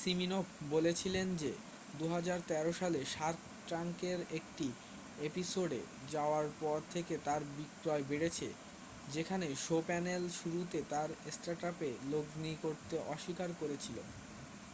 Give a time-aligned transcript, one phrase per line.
[0.00, 1.52] Siminoff বলেছিলেন যে
[1.94, 4.66] 2013 সালে শার্ক ট্যাঙ্কের একটি
[5.18, 5.80] এপিসোডে
[6.10, 8.48] যাওয়ার পর থেকে তাঁর বিক্রয় বেড়েছে
[9.06, 13.96] যেখানে শো-প্যানেল শুরুতে তার স্টার্টআপে লগ্নি করতে অস্বীকার করেছিল